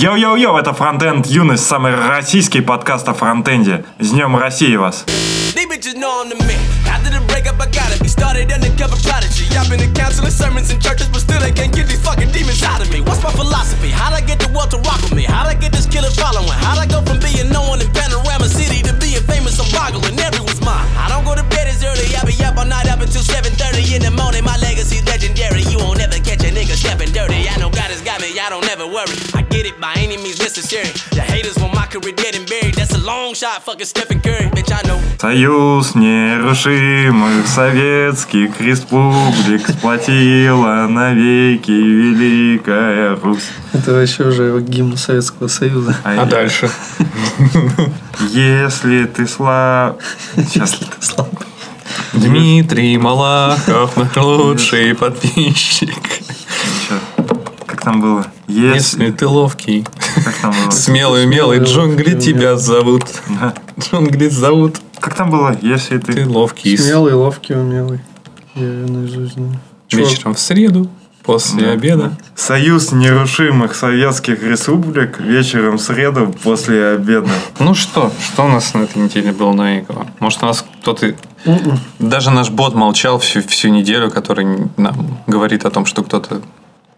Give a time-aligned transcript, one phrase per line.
[0.00, 3.84] Йоу-йоу-йоу, это Фронтенд Юность, самый российский подкаст о фронтенде.
[3.98, 5.04] С Днем России вас!
[21.00, 22.14] I don't go to bed as early.
[22.14, 24.44] I be up all night up until 7:30 in the morning.
[24.44, 24.59] My
[30.50, 30.90] necessary.
[31.12, 32.74] The haters want my career dead and buried.
[32.74, 33.62] That's a long shot.
[33.62, 34.46] Fucking Stephen Curry.
[34.50, 34.98] Bitch, I know.
[35.20, 43.50] Союз нерушимых советских республик сплотила навеки Великая Русь.
[43.72, 45.96] Это вообще уже гимн Советского Союза.
[46.04, 46.70] А, а дальше?
[48.30, 50.00] Если ты слаб...
[50.36, 51.28] Сейчас ты слаб.
[52.12, 55.94] Дмитрий Малахов, наш лучший подписчик.
[57.66, 58.26] Как там было?
[58.48, 58.74] Если,
[59.04, 59.86] Если ты ловкий,
[60.24, 60.70] как там было?
[60.70, 63.04] смелый, умелый, джунгли тебя зовут.
[63.78, 64.76] Джунгли зовут.
[64.98, 65.56] Как там было?
[65.62, 66.12] Если ты...
[66.12, 66.76] Ты ловкий.
[66.76, 68.00] Смелый, ловкий, умелый.
[68.54, 69.58] Я наизусть знаю.
[69.90, 70.88] Вечером в среду,
[71.22, 71.72] после да.
[71.72, 72.12] обеда.
[72.34, 77.30] Союз нерушимых советских республик вечером в среду после обеда.
[77.58, 80.06] Ну что, что у нас на этой неделе было новенького?
[80.18, 81.14] Может, у нас кто-то...
[81.44, 81.78] Mm-mm.
[81.98, 86.42] Даже наш бот молчал всю, всю неделю, который нам говорит о том, что кто-то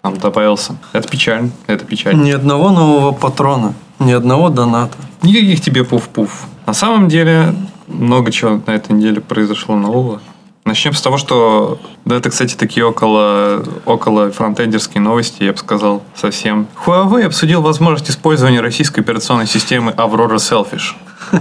[0.03, 0.77] нам добавился.
[0.93, 2.23] Это печально, это печально.
[2.23, 4.97] Ни одного нового патрона, ни одного доната.
[5.23, 6.31] Никаких тебе пуф-пуф.
[6.67, 7.55] На самом деле,
[7.87, 10.21] много чего на этой неделе произошло нового.
[10.65, 16.03] Начнем с того, что да, это, кстати, такие около, около фронтендерские новости, я бы сказал,
[16.15, 16.69] совсем.
[16.87, 20.95] Huawei обсудил возможность использования российской операционной системы Aurora Selfish.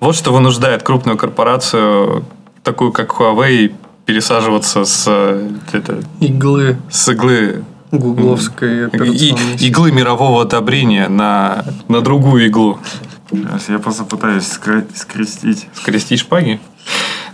[0.00, 2.24] Вот что вынуждает крупную корпорацию,
[2.64, 3.72] такую как Huawei,
[4.04, 5.06] пересаживаться с
[5.70, 6.76] это, иглы.
[6.90, 7.62] С иглы
[7.92, 12.78] Гугловской операционной и, Иглы мирового одобрения на, на другую иглу.
[13.30, 15.68] Сейчас я просто пытаюсь скрестить.
[15.74, 16.60] Скрестить шпаги?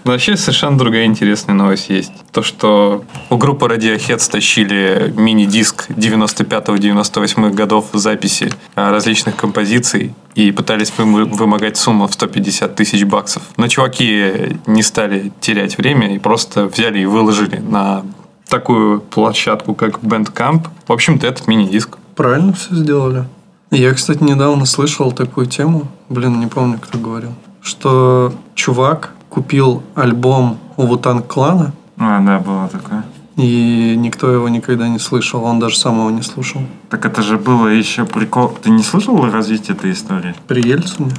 [0.04, 2.12] Но вообще совершенно другая интересная новость есть.
[2.32, 10.92] То, что у группы Radiohead стащили мини-диск 95-98 годов записи а, различных композиций и пытались
[10.96, 13.42] вымогать сумму в 150 тысяч баксов.
[13.56, 18.04] Но чуваки не стали терять время и просто взяли и выложили на
[18.48, 20.66] такую площадку, как Bandcamp.
[20.86, 21.98] В общем-то, этот мини-диск.
[22.16, 23.24] Правильно все сделали.
[23.70, 30.58] Я, кстати, недавно слышал такую тему, блин, не помню, кто говорил, что чувак купил альбом
[30.76, 31.72] у Вутанг Клана.
[31.98, 33.04] А, да, было такое.
[33.36, 36.62] И никто его никогда не слышал, он даже сам его не слушал.
[36.90, 38.48] Так это же было еще прикол.
[38.48, 40.34] Ты не слышал развитие этой истории?
[40.48, 41.12] При Ельцине?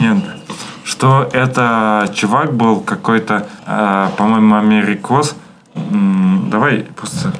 [0.00, 0.24] Нет.
[0.84, 5.36] Что это чувак был какой-то, э, по-моему, америкос.
[6.50, 7.32] Давай просто...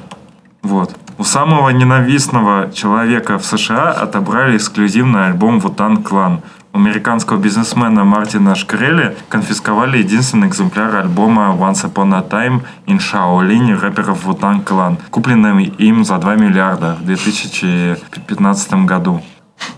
[0.61, 0.95] Вот.
[1.17, 6.41] У самого ненавистного человека в США отобрали эксклюзивный альбом «Вутан Клан».
[6.73, 13.79] У американского бизнесмена Мартина Шкрелли конфисковали единственный экземпляр альбома «Once Upon a Time in Shaolin»
[13.79, 19.21] рэперов «Вутан Клан», купленный им за 2 миллиарда в 2015 году.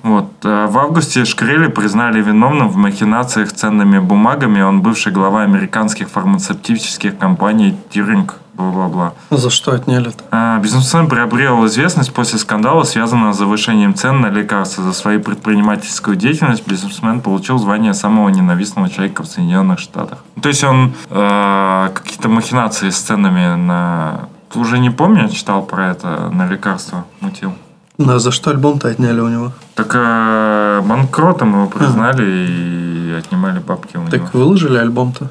[0.03, 0.29] Вот.
[0.43, 4.61] Э, в августе Шкрелли признали виновным в махинациях ценными бумагами.
[4.61, 9.13] Он бывший глава американских фармацевтических компаний Тиринг бла-бла-бла.
[9.31, 10.23] За что отняли -то?
[10.31, 14.83] А, бизнесмен приобрел известность после скандала, связанного с завышением цен на лекарства.
[14.83, 20.17] За свою предпринимательскую деятельность бизнесмен получил звание самого ненавистного человека в Соединенных Штатах.
[20.41, 24.19] То есть он э, какие-то махинации с ценами на...
[24.55, 27.51] Уже не помню, я читал про это, на лекарства мутил.
[27.97, 29.51] Ну, а за что альбом-то отняли у него?
[29.75, 32.25] Так э, банкротом его признали а.
[32.25, 34.25] и отнимали бабки у так него.
[34.25, 35.29] Так выложили альбом-то?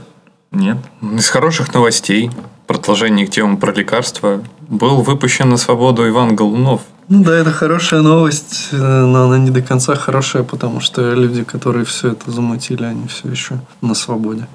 [0.53, 0.77] Нет.
[1.01, 2.31] Из хороших новостей
[2.69, 6.83] продолжение к темам про лекарства, был выпущен на свободу Иван Голунов.
[7.09, 11.87] Ну да, это хорошая новость, но она не до конца хорошая, потому что люди, которые
[11.87, 14.47] все это замутили, они все еще на свободе.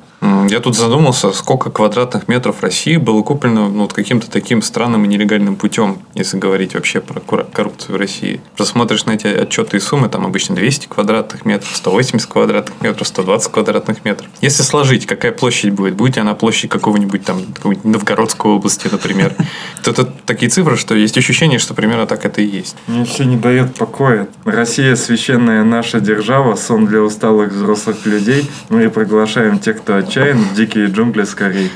[0.49, 5.07] Я тут задумался, сколько квадратных метров России было куплено ну, вот каким-то таким странным и
[5.07, 8.39] нелегальным путем, если говорить вообще про коррупцию в России.
[8.55, 13.51] Просмотришь на эти отчеты и суммы, там обычно 200 квадратных метров, 180 квадратных метров, 120
[13.51, 14.29] квадратных метров.
[14.41, 15.95] Если сложить, какая площадь будет?
[15.95, 17.41] Будет она площадь какого-нибудь там
[17.83, 19.35] Новгородской области, например.
[19.83, 22.75] То это такие цифры, что есть ощущение, что примерно так это и есть.
[22.87, 24.27] Мне все не дает покоя.
[24.45, 28.49] Россия священная наша держава, сон для усталых взрослых людей.
[28.69, 31.69] Мы приглашаем тех, кто отчаян в дикие джунгли скорее.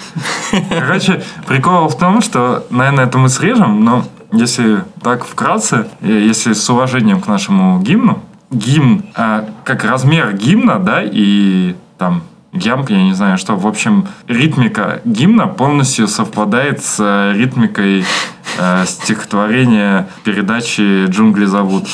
[0.70, 6.70] Короче, прикол в том, что, наверное, это мы срежем, но если так вкратце, если с
[6.70, 8.20] уважением к нашему гимну,
[8.52, 12.22] гимн, а, как размер гимна, да, и там
[12.54, 13.56] ямп, я не знаю что.
[13.56, 18.06] В общем, ритмика гимна полностью совпадает с ритмикой
[18.58, 21.86] э, стихотворение передачи «Джунгли зовут».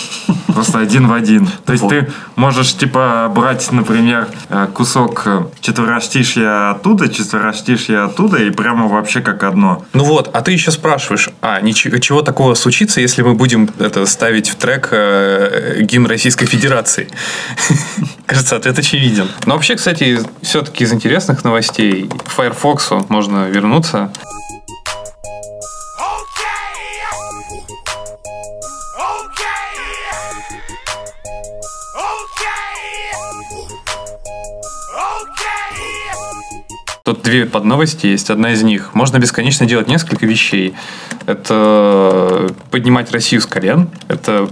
[0.48, 1.48] Просто один в один.
[1.66, 5.28] То есть ты можешь, типа, брать, например, э, кусок
[5.62, 9.86] четверостишья оттуда, четверостишья оттуда, и прямо вообще как одно.
[9.94, 14.06] Ну вот, а ты еще спрашиваешь, а ничего, чего такого случится, если мы будем это
[14.06, 17.08] ставить в трек э, гимн Российской Федерации?
[18.26, 19.28] Кажется, ответ очевиден.
[19.46, 24.12] Но вообще, кстати, все-таки из интересных новостей к Firefox можно вернуться.
[37.06, 38.30] Тут две подновости есть.
[38.30, 38.92] Одна из них.
[38.94, 40.74] Можно бесконечно делать несколько вещей.
[41.26, 43.90] Это поднимать Россию с колен.
[44.08, 44.48] Это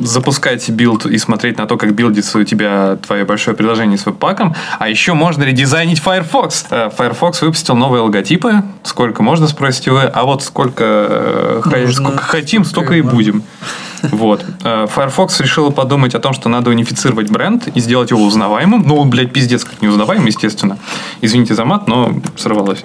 [0.00, 4.41] запускать билд и смотреть на то, как билдится у тебя твое большое приложение с webpack
[4.41, 4.56] ом.
[4.80, 6.66] А еще можно редизайнить Firefox.
[6.70, 8.64] Э, Firefox выпустил новые логотипы.
[8.82, 10.02] Сколько можно, спросите вы.
[10.02, 13.44] А вот сколько, э, можно, сколько хотим, столько и будем.
[14.12, 14.44] Вот.
[14.62, 18.84] Э, Firefox решила подумать о том, что надо унифицировать бренд и сделать его узнаваемым.
[18.86, 20.78] Ну, блядь, пиздец, как неузнаваемым, естественно.
[21.20, 22.82] Извините за мат, но сорвалось.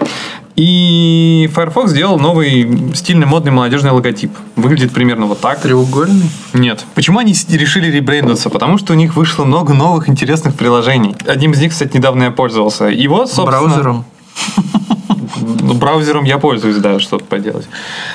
[0.56, 4.32] И Firefox сделал новый стильный, модный, молодежный логотип.
[4.56, 5.62] Выглядит примерно вот так.
[5.62, 6.30] Треугольный?
[6.54, 6.84] Нет.
[6.96, 8.50] Почему они решили ребрендиться?
[8.50, 11.16] Потому что у них вышло много новых интересных приложений.
[11.26, 12.90] Одним из них, кстати, недавно я пользовался.
[12.90, 13.68] И вот, собственно...
[13.68, 14.06] Браузером?
[15.60, 17.68] Ну, браузером я пользуюсь, да, что-то поделать.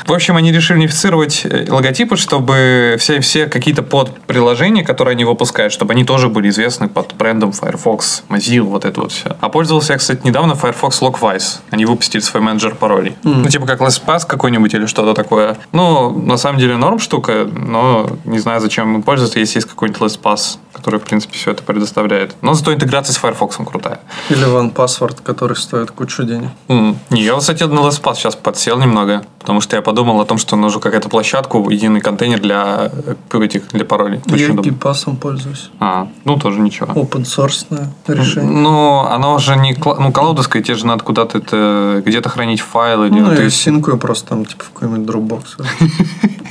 [0.06, 5.72] В общем, они решили унифицировать э, логотипы, чтобы все, все какие-то подприложения, которые они выпускают,
[5.72, 9.36] чтобы они тоже были известны под брендом Firefox, Mozilla, вот это вот все.
[9.40, 11.60] А пользовался я, кстати, недавно Firefox Logwise.
[11.70, 13.16] Они выпустили свой менеджер паролей.
[13.22, 13.34] Mm.
[13.42, 15.56] Ну, типа как LastPass какой-нибудь или что-то такое.
[15.72, 20.00] Ну, на самом деле норм штука, но не знаю, зачем им пользоваться, если есть какой-нибудь
[20.00, 22.34] LastPass, который, в принципе, все это предоставляет.
[22.42, 24.00] Но зато интеграция с Firefox крутая.
[24.30, 26.50] Или OnePassword, который стоит кучу денег.
[26.68, 26.96] Mm.
[27.10, 30.56] Не, я, кстати, на LastPass сейчас подсел немного, потому что я подумал о том, что
[30.56, 32.90] нужна какая-то площадку, единый контейнер для
[33.32, 34.20] э, этих для паролей.
[34.26, 35.70] Я PPass пользуюсь.
[35.80, 36.92] А, ну тоже ничего.
[36.92, 37.66] Open source
[38.06, 38.50] решение.
[38.50, 43.10] Ну, оно уже не ну, колодовское, тебе же надо куда-то это где-то хранить файлы.
[43.10, 45.44] Ну, я синкую просто там, типа, в какой-нибудь Dropbox.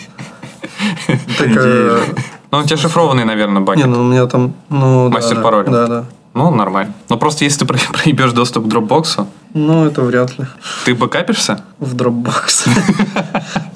[1.37, 1.99] Такая...
[2.51, 3.85] Ну, у тебя шифрованный, наверное, багет.
[3.85, 4.53] Не, ну у меня там...
[4.69, 5.69] Ну, Мастер пароля.
[5.69, 6.05] Да, да.
[6.33, 6.93] Ну, нормально.
[7.09, 10.45] Но просто если ты проебешь доступ к Dropbox, ну, это вряд ли.
[10.85, 11.63] Ты бэкапишься?
[11.79, 12.67] В Dropbox.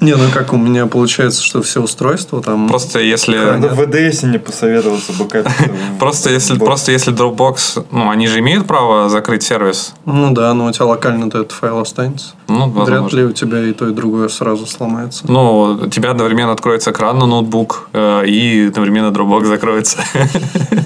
[0.00, 2.68] Не, ну как у меня получается, что все устройства там...
[2.68, 3.36] Просто если...
[3.36, 5.70] Надо в VDS не посоветоваться бэкапиться.
[6.00, 7.86] Просто если, просто если Dropbox...
[7.90, 9.94] Ну, они же имеют право закрыть сервис.
[10.04, 12.34] Ну да, но у тебя локально этот файл останется.
[12.48, 15.24] Ну, Вряд ли у тебя и то, и другое сразу сломается.
[15.28, 19.98] Ну, у тебя одновременно откроется экран на ноутбук, э, и одновременно Dropbox закроется.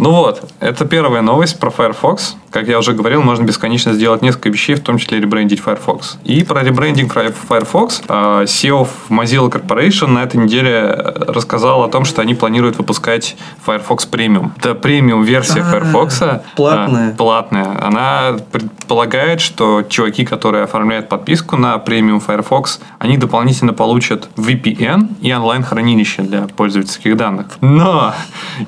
[0.00, 2.34] Ну вот, это первая новость про Firefox.
[2.50, 6.18] Как я уже говорил, можно бесконечно сделать несколько вещей, в том числе ребрендить Firefox.
[6.24, 10.82] И про ребрендинг Firefox а, CEO Mozilla Corporation на этой неделе
[11.28, 14.50] рассказал о том, что они планируют выпускать Firefox Premium.
[14.56, 16.22] Это премиум-версия Firefox.
[16.56, 17.14] Платная.
[17.14, 17.86] Платная.
[17.86, 25.32] Она предполагает, что чуваки, которые оформляют подписку на премиум Firefox, они дополнительно получат VPN и
[25.32, 27.46] онлайн-хранилище для пользовательских данных.
[27.60, 28.12] Но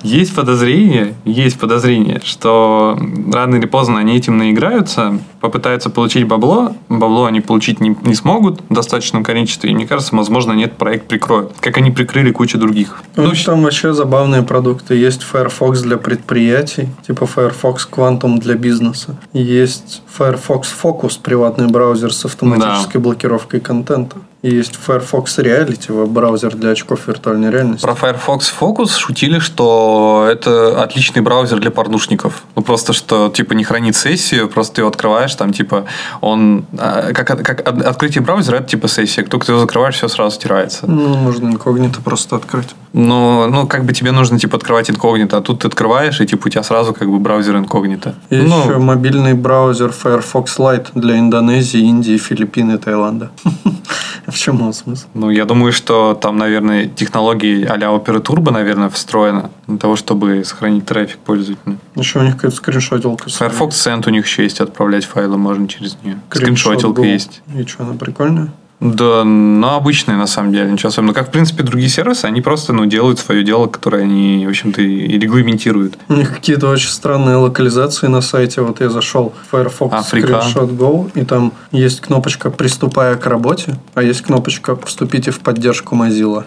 [0.02, 2.96] есть подозрение, есть подозрение, что
[3.32, 8.60] рано или поздно они этим наиграются, попытаются получить бабло, бабло они получить не, не смогут
[8.69, 13.02] в достаточном количестве, и мне кажется, возможно, нет, проект прикроют, как они прикрыли кучу других.
[13.16, 14.94] Ну, ну там вообще забавные продукты.
[14.94, 19.17] Есть Firefox для предприятий, типа Firefox Quantum для бизнеса.
[19.32, 23.00] Есть Firefox Focus, приватный браузер с автоматической да.
[23.00, 24.19] блокировкой контента.
[24.43, 27.84] Есть Firefox Reality, веб-браузер для очков виртуальной реальности.
[27.84, 32.43] Про Firefox Focus шутили, что это отличный браузер для порнушников.
[32.56, 35.84] Ну, просто что, типа, не хранит сессию, просто ты его открываешь, там, типа,
[36.20, 36.65] он...
[36.77, 39.22] А, как, как открытие браузера, это, типа, сессия.
[39.22, 40.87] Ты его закрываешь, все сразу стирается.
[40.89, 42.70] Ну, можно инкогнито просто открыть.
[42.93, 46.46] Но, ну, как бы тебе нужно, типа, открывать инкогнито, а тут ты открываешь, и, типа,
[46.46, 48.15] у тебя сразу, как бы, браузер инкогнито.
[48.31, 53.31] Есть ну, еще мобильный браузер Firefox Lite для Индонезии, Индии, Филиппин и Таиланда.
[54.27, 55.06] В чем он смысл?
[55.15, 60.44] Ну, я думаю, что там, наверное, технологии а-ля Opera Turbo, наверное, встроена для того, чтобы
[60.44, 61.77] сохранить трафик пользователя.
[61.96, 63.31] Еще у них какая-то скриншотилка.
[63.31, 66.20] Firefox Send у них еще есть, отправлять файлы можно через нее.
[66.31, 67.43] Скриншотилка есть.
[67.56, 68.53] И что, она прикольная?
[68.84, 71.15] Да, ну, обычные, на самом деле, ничего особенного.
[71.15, 74.82] Как, в принципе, другие сервисы, они просто, ну, делают свое дело, которое они, в общем-то,
[74.82, 75.96] и регламентируют.
[76.08, 78.60] У них какие-то очень странные локализации на сайте.
[78.60, 80.43] Вот я зашел в Firefox Африка.
[80.44, 85.94] Screenshot Go, и там есть кнопочка «Приступая к работе», а есть кнопочка «Вступите в поддержку
[85.94, 86.44] Mozilla».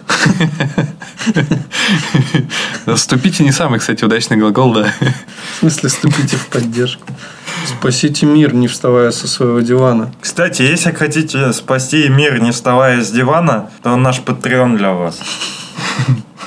[2.94, 4.94] Вступите не самый, кстати, удачный глагол, да.
[5.00, 7.08] В смысле, вступите в поддержку?
[7.68, 10.12] Спасите мир, не вставая со своего дивана.
[10.22, 15.20] Кстати, если хотите спасти мир, не вставая с дивана, то наш Patreon для вас.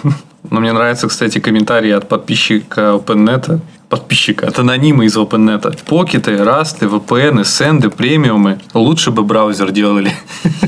[0.50, 5.84] Но мне нравится, кстати, комментарий от подписчика OpenNet, подписчика, от анонима из OpenNet.
[5.84, 8.58] Покеты, расты, VPN, сенды, премиумы.
[8.74, 10.12] Лучше бы браузер делали.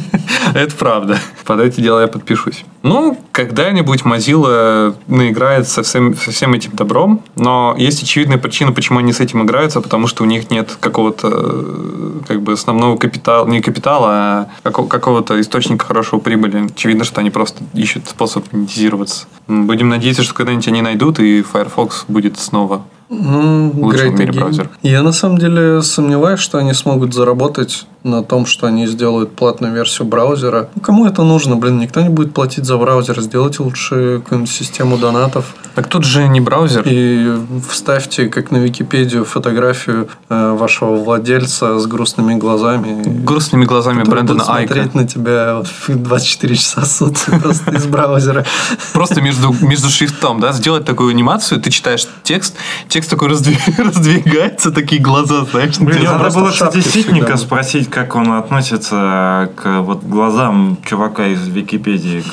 [0.55, 1.19] Это правда.
[1.45, 2.65] Под эти дела я подпишусь.
[2.83, 9.01] Ну, когда-нибудь Mozilla наиграет со всем, со всем этим добром, но есть очевидная причина, почему
[9.01, 13.47] они с этим играются, потому что у них нет какого-то э, как бы основного капитала,
[13.47, 16.67] не капитала, а какого-то источника хорошего прибыли.
[16.73, 19.27] Очевидно, что они просто ищут способ монетизироваться.
[19.47, 24.71] Будем надеяться, что когда-нибудь они найдут, и Firefox будет снова ну, лучшим в мире браузер.
[24.83, 29.75] Я на самом деле сомневаюсь, что они смогут заработать на том, что они сделают платную
[29.75, 30.69] версию браузера.
[30.75, 31.79] Ну, кому это нужно, блин?
[31.79, 33.21] Никто не будет платить за браузер.
[33.21, 35.55] Сделайте лучше какую-нибудь систему донатов.
[35.75, 36.83] Так тут же не браузер.
[36.87, 37.37] И
[37.69, 43.03] вставьте, как на Википедию, фотографию э, вашего владельца с грустными глазами.
[43.23, 44.75] Грустными глазами Брэндона Айка.
[44.75, 48.45] смотреть на тебя 24 часа сутки просто из браузера.
[48.93, 52.57] Просто между, между шрифтом, да, сделать такую анимацию, ты читаешь текст,
[52.89, 55.79] текст такой раздвигается, такие глаза, знаешь.
[55.79, 62.25] Блин, надо было, кстати, Ситника спросить, как он относится к вот глазам чувака из Википедии.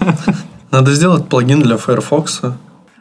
[0.70, 2.42] Надо сделать плагин для Firefox.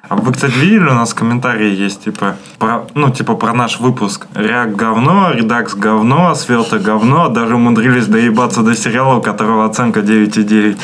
[0.10, 4.28] А вы, кстати, видели, у нас комментарии есть, типа, про, ну, типа, про наш выпуск.
[4.34, 10.78] React говно, Redux говно, Svelte говно, даже умудрились доебаться до сериала, у которого оценка 9,9.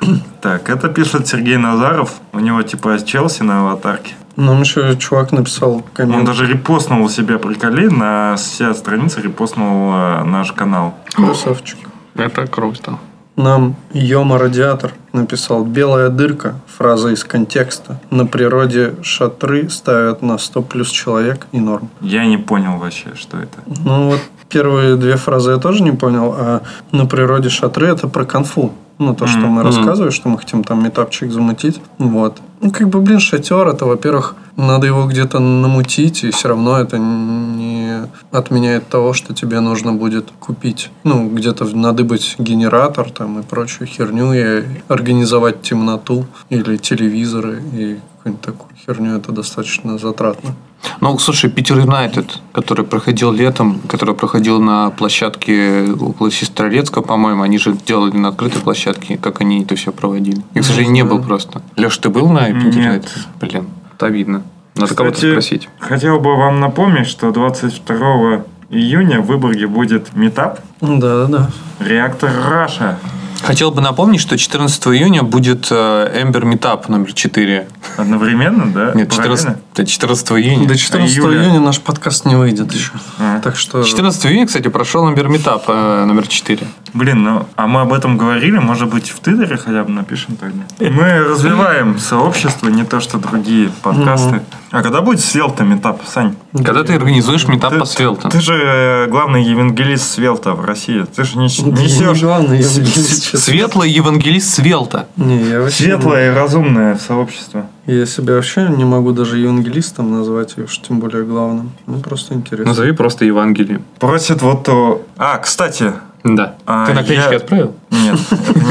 [0.42, 2.12] Так, это пишет Сергей Назаров.
[2.32, 4.14] У него, типа, Челси на аватарке.
[4.36, 6.20] Нам еще чувак написал коммент.
[6.20, 10.94] Он даже репостнул у себя приколи, на все страницы репостнул э, наш канал.
[11.14, 11.78] Красавчик.
[12.14, 12.98] Это круто.
[13.36, 18.00] Нам Йома Радиатор написал «Белая дырка»– фраза из контекста.
[18.10, 21.90] На природе шатры ставят на 100 плюс человек и норм.
[22.00, 23.58] Я не понял вообще, что это.
[23.84, 26.62] Ну вот первые две фразы я тоже не понял, а
[26.92, 28.72] на природе шатры– это про конфу.
[28.98, 29.46] Ну, то, что mm-hmm.
[29.48, 31.80] мы рассказываем, что мы хотим там метапчик замутить.
[31.98, 32.40] Вот.
[32.60, 36.98] Ну, как бы, блин, шатер, это, во-первых, надо его где-то намутить, и все равно это
[36.98, 40.90] не отменяет того, что тебе нужно будет купить.
[41.04, 48.40] Ну, где-то надыбать генератор там и прочую херню, и организовать темноту или телевизоры и какую-нибудь
[48.40, 49.16] такую херню.
[49.16, 50.54] Это достаточно затратно.
[51.00, 57.58] Ну, слушай, Piter United, который проходил летом, который проходил на площадке около Сестрорецка, по-моему, они
[57.58, 60.42] же делали на открытой площадке, как они это все проводили.
[60.54, 61.62] Я, к сожалению, не был просто.
[61.76, 63.12] Леш, ты был на Piter United?
[63.40, 64.42] Блин, это видно.
[64.76, 65.68] Надо кого-то спросить.
[65.80, 70.60] Хотел бы вам напомнить, что 22 июня в Выборге будет митап.
[70.80, 71.50] Да, да, да.
[71.80, 72.98] Reactor Russia.
[73.46, 77.68] Хотел бы напомнить, что 14 июня будет Ember Meetup номер 4.
[77.96, 78.92] Одновременно, да?
[78.92, 80.68] Нет, 14, 14 июня.
[80.68, 82.92] До 14 а июня наш подкаст не выйдет еще.
[83.18, 83.40] А.
[83.40, 83.82] Так что...
[83.82, 86.66] 14 июня, кстати, прошел Эмбер Метап э, номер 4.
[86.94, 90.62] Блин, ну, а мы об этом говорили, может быть, в Твиттере хотя бы напишем тогда.
[90.80, 94.42] Мы развиваем сообщество, не то, что другие подкасты.
[94.70, 96.36] А когда будет Свелта метап, Сань?
[96.52, 98.28] Когда ты организуешь метап по Свелта?
[98.28, 101.04] Ты же э, главный евангелист Свелта в России.
[101.14, 102.20] Ты же не несешь...
[102.20, 103.38] главный евангелист.
[103.38, 105.08] Светлый евангелист Свелта.
[105.16, 105.70] Не, я.
[105.70, 107.66] Светлое и разумное сообщество.
[107.86, 111.70] Я себя вообще не могу даже евангелистом назвать, и уж тем более главным.
[111.86, 112.66] Ну, просто интересно.
[112.66, 113.80] Назови просто Евангелие.
[114.00, 115.06] Просит вот то...
[115.16, 115.92] А, кстати,
[116.24, 116.56] да.
[116.66, 117.36] А, Ты наклеечки я...
[117.36, 117.74] отправил?
[117.90, 118.18] Нет,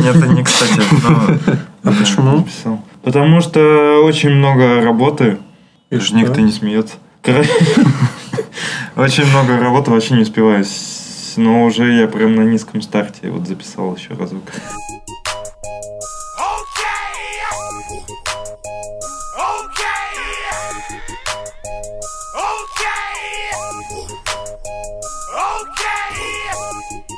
[0.06, 0.82] это не кстати.
[1.84, 2.48] А почему?
[3.04, 5.38] Потому что очень много работы.
[5.92, 6.96] И же никто не смеется.
[8.96, 10.66] Очень много работы, вообще не успеваю.
[11.38, 14.42] Но уже я прям на низком старте вот записал еще разок.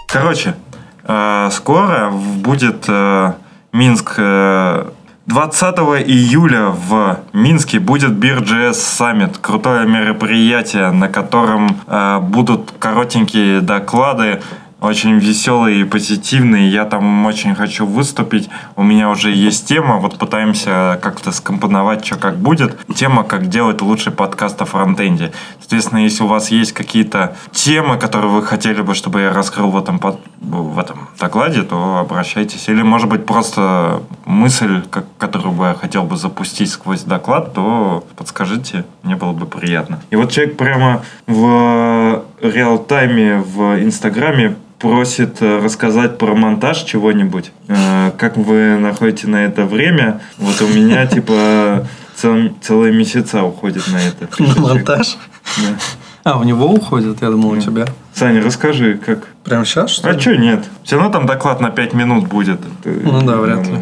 [0.07, 0.55] Короче,
[1.03, 3.33] э, скоро будет э,
[3.73, 4.13] Минск.
[4.17, 4.89] Э,
[5.25, 9.37] 20 июля в Минске будет BeerJS Summit.
[9.41, 14.41] Крутое мероприятие, на котором э, будут коротенькие доклады
[14.79, 16.67] очень веселый и позитивный.
[16.67, 18.49] Я там очень хочу выступить.
[18.75, 19.97] У меня уже есть тема.
[19.97, 22.77] Вот пытаемся как-то скомпоновать, что как будет.
[22.95, 25.31] Тема, как делать лучший подкаст о фронтенде.
[25.59, 29.77] Соответственно, если у вас есть какие-то темы, которые вы хотели бы, чтобы я раскрыл в
[29.77, 30.19] этом, под...
[30.41, 32.69] в этом докладе, то обращайтесь.
[32.69, 38.05] Или, может быть, просто мысль, как, которую бы я хотел бы запустить сквозь доклад, то
[38.15, 38.85] подскажите.
[39.01, 39.99] Мне было бы приятно.
[40.11, 47.51] И вот человек прямо в реал-тайме в Инстаграме просит э, рассказать про монтаж чего-нибудь.
[47.67, 50.21] Э, как вы находите на это время?
[50.37, 54.29] Вот у меня, типа, цел, целые месяца уходит на это.
[54.55, 55.17] На монтаж?
[55.57, 55.77] Да.
[56.31, 57.21] А, у него уходит?
[57.21, 57.85] Я думал, у тебя.
[58.13, 59.27] Саня, расскажи, как...
[59.43, 60.19] Прямо сейчас, что А ли?
[60.19, 60.65] что нет?
[60.83, 62.59] Все равно там доклад на 5 минут будет.
[62.83, 63.77] Ну да, вряд ли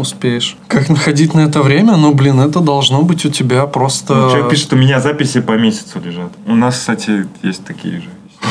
[0.00, 0.56] успеешь.
[0.68, 1.96] Как находить на это время?
[1.96, 4.14] Ну, блин, это должно быть у тебя просто...
[4.14, 6.32] Ну, человек пишет, у меня записи по месяцу лежат.
[6.46, 8.08] У нас, кстати, есть такие же.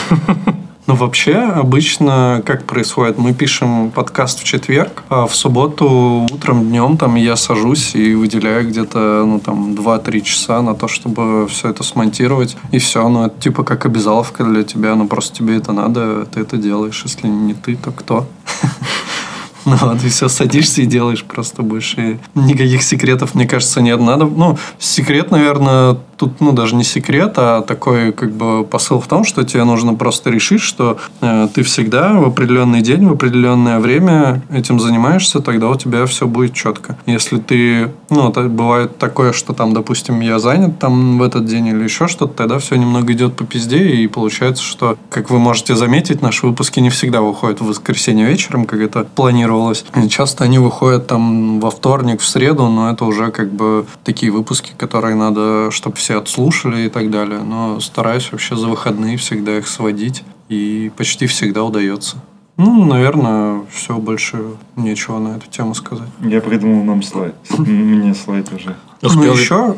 [0.90, 3.20] Ну, вообще, обычно как происходит?
[3.20, 8.68] Мы пишем подкаст в четверг, а в субботу утром, днем там я сажусь и выделяю
[8.68, 12.58] где-то, ну, там, 2-3 часа на то, чтобы все это смонтировать.
[12.72, 16.40] И все, ну, это типа как обязаловка для тебя, ну, просто тебе это надо, ты
[16.40, 17.00] это делаешь.
[17.06, 18.26] Если не ты, то кто?
[19.66, 22.20] Ну вот, и все, садишься и делаешь просто больше.
[22.36, 24.00] Никаких секретов, мне кажется, нет.
[24.00, 29.08] Надо, ну, секрет, наверное, тут, ну, даже не секрет, а такой, как бы, посыл в
[29.08, 33.80] том, что тебе нужно просто решить, что э, ты всегда в определенный день, в определенное
[33.80, 36.98] время этим занимаешься, тогда у тебя все будет четко.
[37.06, 41.68] Если ты, ну, это бывает такое, что там, допустим, я занят там в этот день
[41.68, 45.76] или еще что-то, тогда все немного идет по пизде, и получается, что, как вы можете
[45.76, 49.49] заметить, наши выпуски не всегда выходят в воскресенье вечером, как это планировалось.
[49.96, 54.32] И часто они выходят там во вторник, в среду, но это уже как бы такие
[54.32, 57.44] выпуски, которые надо, чтобы все все отслушали и так далее.
[57.44, 60.24] Но стараюсь вообще за выходные всегда их сводить.
[60.50, 62.18] И почти всегда удается.
[62.58, 64.38] Ну, наверное, все, больше
[64.76, 66.10] нечего на эту тему сказать.
[66.22, 67.36] Я придумал нам слайд.
[67.60, 68.76] Мне слайд уже.
[69.04, 69.78] Ну, еще...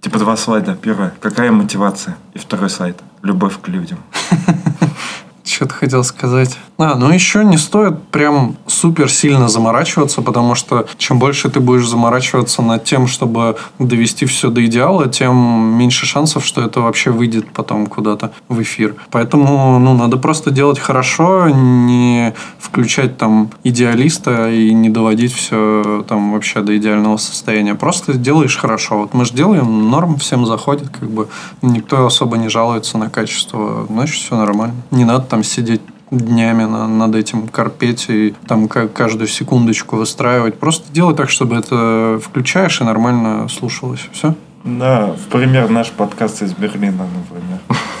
[0.00, 0.76] Типа два слайда.
[0.82, 1.14] Первое.
[1.20, 2.16] Какая мотивация?
[2.34, 2.98] И второй слайд.
[3.22, 3.98] Любовь к людям.
[5.44, 6.56] Что-то хотел сказать.
[6.78, 11.86] А, ну еще не стоит прям супер сильно заморачиваться, потому что чем больше ты будешь
[11.86, 15.36] заморачиваться над тем, чтобы довести все до идеала, тем
[15.76, 18.94] меньше шансов, что это вообще выйдет потом куда-то в эфир.
[19.10, 26.32] Поэтому, ну, надо просто делать хорошо, не включать там идеалиста и не доводить все там
[26.32, 27.74] вообще до идеального состояния.
[27.74, 29.00] Просто делаешь хорошо.
[29.00, 31.28] Вот мы же делаем, норм всем заходит, как бы
[31.60, 34.76] никто особо не жалуется на качество, значит, все нормально.
[34.90, 40.58] Не надо там сидеть днями на, над этим корпеть и там каждую секундочку выстраивать.
[40.58, 44.08] Просто делай так, чтобы это включаешь и нормально слушалось.
[44.12, 44.34] Все?
[44.64, 47.60] Да, в пример наш подкаст из Берлина, например.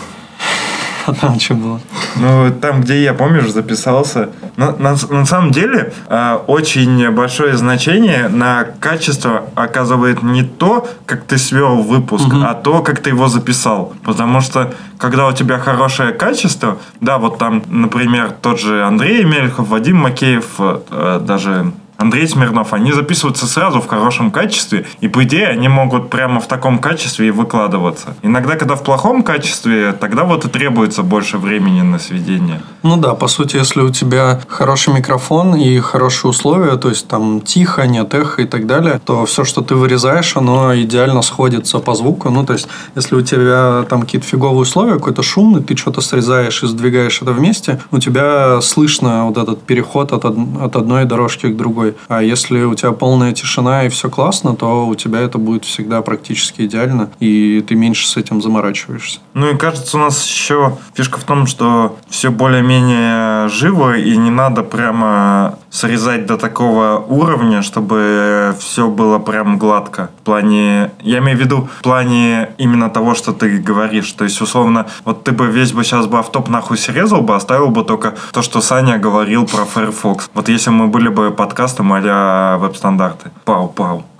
[1.10, 1.80] А там что было?
[2.16, 4.30] Ну, там, где я, помнишь, записался.
[4.56, 11.24] На, на, на самом деле, э, очень большое значение на качество оказывает не то, как
[11.24, 12.42] ты свел выпуск, угу.
[12.42, 13.92] а то, как ты его записал.
[14.04, 19.68] Потому что, когда у тебя хорошее качество, да, вот там, например, тот же Андрей Мельхов,
[19.68, 25.48] Вадим Макеев, э, даже Андрей Смирнов, они записываются сразу в хорошем качестве, и по идее
[25.48, 28.16] они могут прямо в таком качестве и выкладываться.
[28.22, 32.62] Иногда, когда в плохом качестве, тогда вот и требуется больше времени на сведение.
[32.82, 37.42] Ну да, по сути, если у тебя хороший микрофон и хорошие условия, то есть там
[37.42, 41.94] тихо, нет эхо и так далее, то все, что ты вырезаешь, оно идеально сходится по
[41.94, 42.30] звуку.
[42.30, 46.62] Ну, то есть, если у тебя там какие-то фиговые условия, какой-то шумный, ты что-то срезаешь
[46.62, 51.56] и сдвигаешь это вместе, у тебя слышно вот этот переход от, от одной дорожки к
[51.56, 51.89] другой.
[52.08, 56.02] А если у тебя полная тишина и все классно, то у тебя это будет всегда
[56.02, 59.20] практически идеально, и ты меньше с этим заморачиваешься.
[59.34, 64.30] Ну и кажется, у нас еще фишка в том, что все более-менее живо, и не
[64.30, 70.10] надо прямо срезать до такого уровня, чтобы все было прям гладко.
[70.20, 74.10] В плане, я имею в виду, в плане именно того, что ты говоришь.
[74.12, 77.68] То есть, условно, вот ты бы весь бы сейчас бы автоп нахуй срезал бы, оставил
[77.68, 80.30] бы только то, что Саня говорил про Firefox.
[80.34, 83.30] Вот если мы были бы подкастом а веб-стандарты.
[83.44, 84.02] Пау-пау.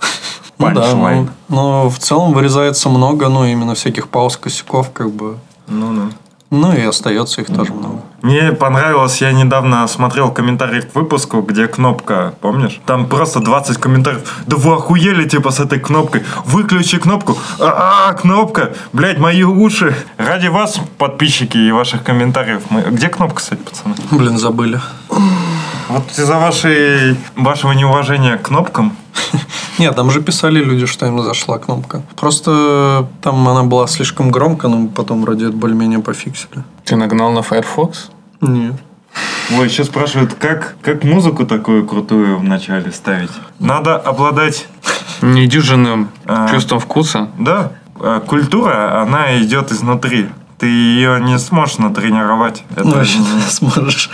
[0.61, 5.37] Ну да, ну, но в целом вырезается много, ну, именно всяких пауз, косяков, как бы.
[5.67, 6.01] Ну, да.
[6.51, 8.01] Ну и остается их тоже много.
[8.21, 12.81] Мне понравилось, я недавно смотрел комментарий к выпуску, где кнопка, помнишь?
[12.85, 14.43] Там просто 20 комментариев.
[14.47, 16.23] Да вы охуели, типа, с этой кнопкой.
[16.43, 17.37] Выключи кнопку.
[17.57, 18.73] А, -а, -а кнопка.
[18.91, 19.95] Блять, мои уши.
[20.17, 22.63] Ради вас, подписчики и ваших комментариев.
[22.69, 22.81] Мы...
[22.81, 23.95] Где кнопка, кстати, пацаны?
[24.11, 24.81] Блин, забыли.
[25.87, 28.97] Вот из-за вашей, вашего неуважения к кнопкам
[29.79, 32.01] нет, там же писали люди, что им зашла кнопка.
[32.15, 36.63] Просто там она была слишком громко, но потом вроде это более-менее пофиксили.
[36.85, 38.09] Ты нагнал на Firefox?
[38.41, 38.75] Нет.
[39.57, 43.31] Ой, сейчас спрашивают, как, как музыку такую крутую в начале ставить?
[43.59, 44.67] Надо обладать...
[45.21, 47.29] Недюжинным а, чувством вкуса?
[47.37, 47.73] Да.
[47.99, 50.29] А, культура, она идет изнутри
[50.61, 52.63] ты ее не сможешь натренировать.
[52.75, 53.41] Это ну, не...
[53.49, 54.11] сможешь.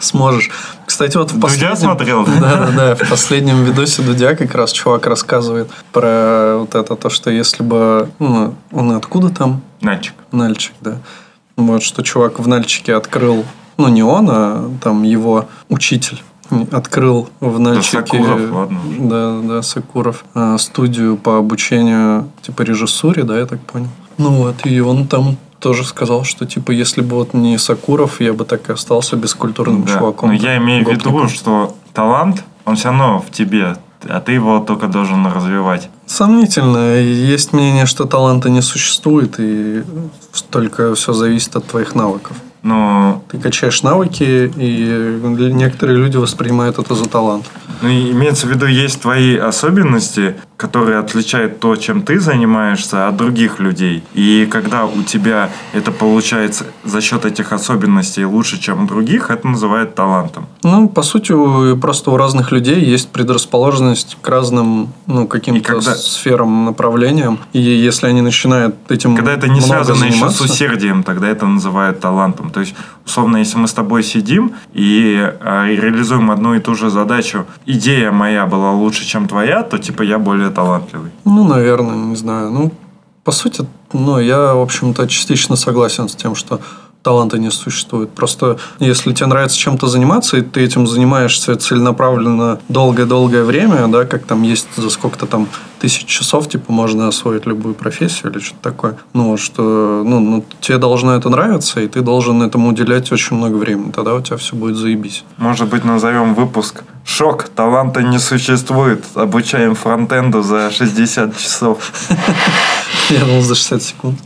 [0.00, 0.50] Сможешь.
[0.86, 1.68] Кстати, вот в последнем...
[1.68, 2.24] Дудя смотрел?
[2.24, 2.94] Да, да, да.
[2.94, 8.08] В последнем видосе Дудя как раз чувак рассказывает про вот это, то, что если бы...
[8.18, 9.60] Ну, он откуда там?
[9.82, 10.14] Нальчик.
[10.32, 10.96] Нальчик, да.
[11.58, 13.44] Вот, что чувак в Нальчике открыл,
[13.76, 16.22] ну, не он, а там его учитель
[16.72, 17.98] открыл в Нальчике...
[17.98, 18.80] Сакуров, ладно.
[19.00, 20.24] Да, да, Сакуров.
[20.32, 23.88] А, студию по обучению, типа, режиссуре, да, я так понял.
[24.16, 28.32] Ну вот, и он там тоже сказал, что типа если бы вот не Сакуров, я
[28.32, 30.28] бы так и остался бескультурным Да, чуваком.
[30.30, 33.76] но я имею в виду, что талант, он все равно в тебе,
[34.08, 35.88] а ты его только должен развивать.
[36.06, 36.96] Сомнительно.
[36.96, 39.82] Есть мнение, что таланта не существует, и
[40.42, 42.36] только все зависит от твоих навыков.
[42.62, 45.20] Но Ты качаешь навыки, и
[45.52, 47.44] некоторые люди воспринимают это за талант.
[47.82, 53.60] ну, имеется в виду, есть твои особенности, которые отличают то, чем ты занимаешься, от других
[53.60, 54.02] людей.
[54.14, 59.46] И когда у тебя это получается за счет этих особенностей лучше, чем у других, это
[59.46, 60.46] называют талантом.
[60.64, 66.64] Ну, по сути, просто у разных людей есть предрасположенность к разным, ну, каким-то когда- сферам,
[66.64, 67.38] направлениям.
[67.52, 71.46] И если они начинают этим Когда это не связано еще с заниматься- усердием, тогда это
[71.46, 72.50] называют талантом.
[72.50, 72.74] То есть,
[73.06, 77.46] условно, если мы с тобой сидим и, э, и реализуем одну и ту же задачу,
[77.66, 81.10] идея моя была лучше, чем твоя, то типа я более талантливый.
[81.24, 82.50] Ну, наверное, не знаю.
[82.50, 82.72] Ну,
[83.24, 86.60] по сути, ну, я, в общем-то, частично согласен с тем, что
[87.02, 88.10] таланта не существует.
[88.10, 94.24] Просто если тебе нравится чем-то заниматься, и ты этим занимаешься целенаправленно долгое-долгое время, да, как
[94.24, 95.48] там есть за сколько-то там
[95.80, 98.96] тысяч часов, типа, можно освоить любую профессию или что-то такое.
[99.14, 103.56] Ну, что, ну, ну, тебе должно это нравиться, и ты должен этому уделять очень много
[103.56, 103.90] времени.
[103.92, 105.24] Тогда у тебя все будет заебись.
[105.36, 111.92] Может быть, назовем выпуск «Шок, таланта не существует, обучаем фронтенду за 60 часов».
[113.10, 114.18] Я думал, за 60 секунд.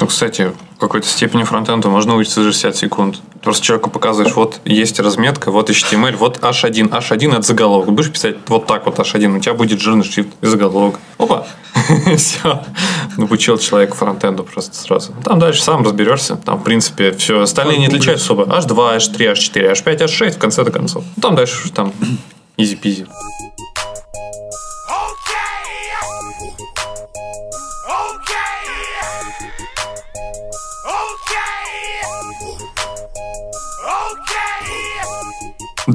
[0.00, 3.16] Ну, кстати, в какой-то степени фронтенду можно учиться за 60 секунд.
[3.42, 6.90] Просто человеку показываешь, вот есть разметка, вот HTML, вот H1.
[6.90, 7.92] H1 это заголовок.
[7.92, 11.00] Будешь писать вот так вот H1, у тебя будет жирный шрифт и заголовок.
[11.18, 11.46] Опа!
[12.16, 12.62] Все.
[13.16, 15.12] Научил человека фронтенду просто сразу.
[15.24, 16.36] Там дальше сам разберешься.
[16.36, 18.44] Там, в принципе, все остальные не отличаются особо.
[18.44, 21.04] H2, H3, H4, H5, H6 в конце-то концов.
[21.16, 21.92] Ну, Там дальше там
[22.56, 23.06] изи-пизи.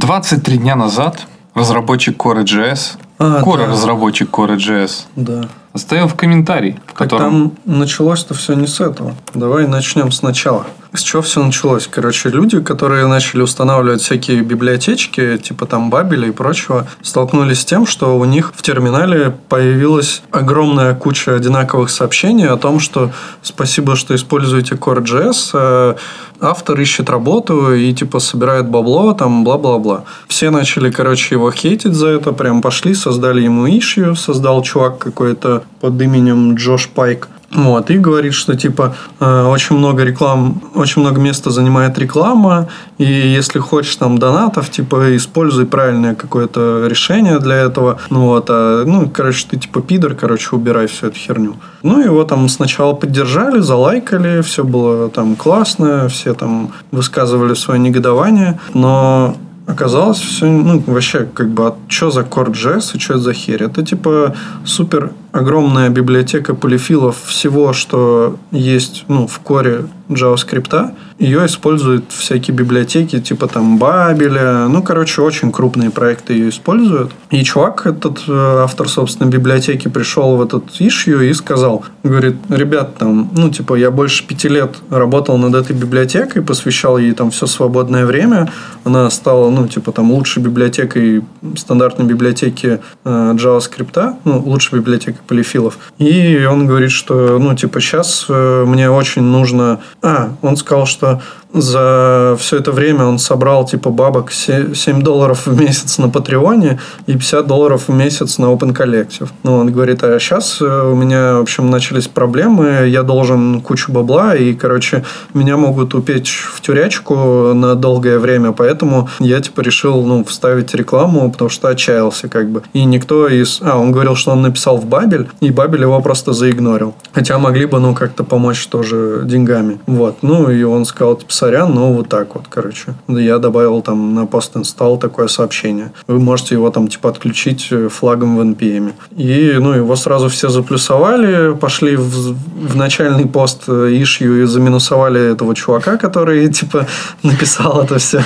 [0.04, 3.68] 23 дня назад разработчик Core.js, А, Core да.
[3.68, 5.48] разработчик Core.js, Да.
[5.72, 9.14] оставил в комментарий, в Так котором там началось-то все не с этого.
[9.34, 10.66] Давай начнем сначала.
[10.96, 11.88] С чего все началось?
[11.88, 17.88] Короче, люди, которые начали устанавливать всякие библиотечки, типа там Бабеля и прочего, столкнулись с тем,
[17.88, 24.14] что у них в терминале появилась огромная куча одинаковых сообщений о том, что спасибо, что
[24.14, 25.96] используете Core.js, э,
[26.40, 30.04] автор ищет работу и типа собирает бабло, там бла-бла-бла.
[30.28, 35.64] Все начали, короче, его хейтить за это, прям пошли, создали ему ишью, создал чувак какой-то
[35.82, 37.30] под именем Джош Пайк.
[37.54, 43.04] Вот, и говорит, что типа э, очень много реклам, очень много места занимает реклама, и
[43.04, 48.00] если хочешь там донатов, типа используй правильное какое-то решение для этого.
[48.10, 51.56] Ну вот, а, ну, короче, ты типа пидор, короче, убирай всю эту херню.
[51.84, 58.60] Ну, его там сначала поддержали, залайкали, все было там классно, все там высказывали свое негодование,
[58.74, 59.36] но
[59.68, 63.64] оказалось все, ну, вообще, как бы, а что за Core.js и что это за херь?
[63.64, 64.36] Это, типа,
[64.66, 70.92] супер огромная библиотека полифилов всего, что есть, ну, в коре JavaScript.
[71.18, 74.68] Ее используют всякие библиотеки, типа там Бабеля.
[74.68, 77.12] Ну, короче, очень крупные проекты ее используют.
[77.32, 82.98] И чувак, этот э, автор, собственно, библиотеки, пришел в этот ишью и сказал, говорит, ребят,
[82.98, 87.48] там, ну, типа, я больше пяти лет работал над этой библиотекой, посвящал ей там все
[87.48, 88.52] свободное время.
[88.84, 91.24] Она стала, ну, типа, там, лучшей библиотекой,
[91.56, 95.78] стандартной библиотеки э, JavaScript, ну, лучшей библиотекой полифилов.
[95.98, 99.82] И он говорит, что, ну, типа, сейчас мне очень нужно...
[100.02, 101.22] А, он сказал, что
[101.54, 107.14] за все это время он собрал, типа, бабок 7 долларов в месяц на Патреоне и
[107.14, 109.30] 50 долларов в месяц на Open Collective.
[109.44, 114.36] Ну, он говорит, а сейчас у меня, в общем, начались проблемы, я должен кучу бабла,
[114.36, 120.24] и, короче, меня могут упечь в тюрячку на долгое время, поэтому я, типа, решил, ну,
[120.24, 122.64] вставить рекламу, потому что отчаялся, как бы.
[122.74, 123.60] И никто из...
[123.62, 126.96] А, он говорил, что он написал в Бабель, и Бабель его просто заигнорил.
[127.12, 129.80] Хотя могли бы, ну, как-то помочь тоже деньгами.
[129.86, 130.18] Вот.
[130.24, 132.94] Ну, и он сказал, типа, сорян, но вот так вот, короче.
[133.10, 135.92] Я добавил там на пост инсталл такое сообщение.
[136.08, 138.94] Вы можете его там, типа, отключить флагом в NPM.
[139.18, 142.36] И, ну, его сразу все заплюсовали, пошли в,
[142.70, 146.88] в начальный пост ишью и заминусовали этого чувака, который, типа,
[147.24, 148.22] написал это все.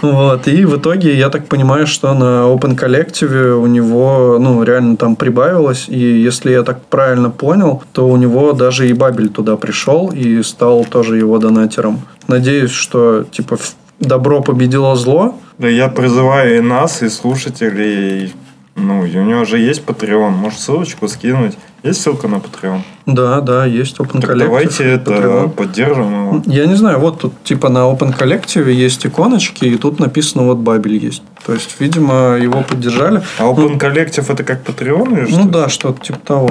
[0.00, 0.48] Вот.
[0.48, 5.16] И в итоге, я так понимаю, что на Open Collective у него, ну, реально там
[5.16, 5.84] прибавилось.
[5.88, 10.42] И если я так правильно понял, то у него даже и Бабель туда пришел и
[10.42, 12.00] стал тоже его донатером.
[12.26, 13.58] Надеюсь, что, типа,
[14.00, 15.38] добро победило зло.
[15.58, 18.32] Да я призываю и нас, и слушателей
[18.76, 20.30] Ну, у него же есть Patreon.
[20.30, 21.56] Может, ссылочку скинуть.
[21.84, 22.80] Есть ссылка на Patreon?
[23.06, 24.38] Да, да, есть Open так Collective.
[24.38, 25.50] давайте это Patreon.
[25.50, 26.42] поддержим его.
[26.46, 30.56] Я не знаю, вот тут типа на Open Collective есть иконочки, и тут написано вот
[30.56, 31.22] Бабель есть.
[31.46, 33.22] То есть, видимо, его поддержали.
[33.38, 35.40] А Open ну, Collective это как Patreon или что?
[35.40, 36.50] Ну да, что-то типа того.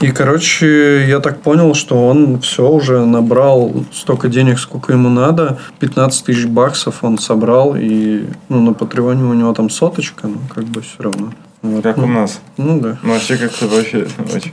[0.00, 5.58] И, короче, я так понял, что он все уже набрал столько денег, сколько ему надо.
[5.78, 7.74] 15 тысяч баксов он собрал.
[7.76, 11.32] И ну, на Патреоне у него там соточка, ну, как бы все равно.
[11.62, 11.82] Вот.
[11.82, 12.40] Как ну, у нас.
[12.56, 12.98] Ну да.
[13.02, 14.52] Ну вообще как-то вообще очень.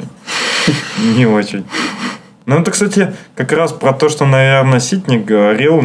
[1.18, 1.66] Не очень.
[2.46, 5.82] Ну, это, кстати, как раз про то, что, наверное, Ситник говорил,